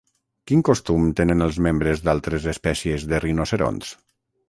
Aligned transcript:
Quin 0.51 0.63
costum 0.69 1.05
tenen 1.19 1.47
els 1.47 1.61
membres 1.67 2.03
d'altres 2.09 2.51
espècies 2.57 3.09
de 3.13 3.25
rinoceronts? 3.29 3.97